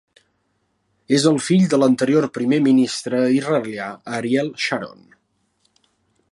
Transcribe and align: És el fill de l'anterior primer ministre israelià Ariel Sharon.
És 1.17 1.27
el 1.31 1.35
fill 1.47 1.67
de 1.73 1.79
l'anterior 1.81 2.27
primer 2.39 2.59
ministre 2.69 3.21
israelià 3.41 3.93
Ariel 4.21 4.53
Sharon. 4.65 5.01